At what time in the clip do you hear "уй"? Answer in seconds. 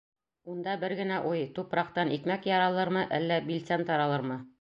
1.31-1.43